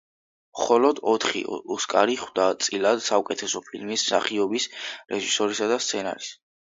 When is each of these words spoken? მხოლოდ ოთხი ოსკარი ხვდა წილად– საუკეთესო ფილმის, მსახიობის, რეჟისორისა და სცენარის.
მხოლოდ 0.59 1.01
ოთხი 1.11 1.41
ოსკარი 1.75 2.17
ხვდა 2.21 2.47
წილად– 2.67 3.03
საუკეთესო 3.09 3.61
ფილმის, 3.69 4.07
მსახიობის, 4.09 4.67
რეჟისორისა 5.17 5.69
და 5.75 5.79
სცენარის. 5.87 6.33